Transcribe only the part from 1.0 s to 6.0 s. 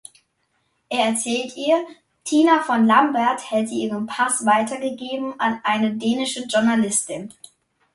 erzählt ihr, Tina von Lambert hätte ihren Pass weitergegeben an eine